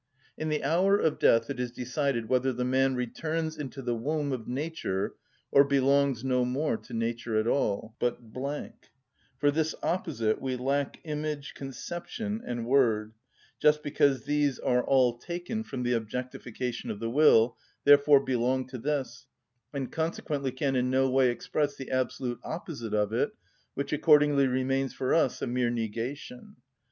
[0.35, 4.31] In the hour of death it is decided whether the man returns into the womb
[4.31, 5.13] of nature
[5.51, 8.19] or belongs no more to nature at all, but
[9.37, 13.13] ——————:for this opposite we lack image, conception, and word,
[13.59, 18.79] just because these are all taken from the objectification of the will, therefore belong to
[18.79, 19.27] this,
[19.71, 23.33] and consequently can in no way express the absolute opposite of it,
[23.75, 26.55] which accordingly remains for us a mere negation.